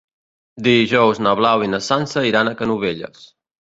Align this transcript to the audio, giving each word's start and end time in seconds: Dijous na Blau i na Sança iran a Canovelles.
Dijous 0.67 1.21
na 1.27 1.35
Blau 1.43 1.69
i 1.69 1.71
na 1.77 1.83
Sança 1.91 2.27
iran 2.33 2.53
a 2.53 2.59
Canovelles. 2.65 3.33